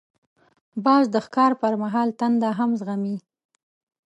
باز 0.85 1.05
د 1.13 1.15
ښکار 1.25 1.51
پر 1.61 1.73
مهال 1.83 2.09
تنده 2.19 2.49
هم 2.59 2.69
زغمي 2.79 3.17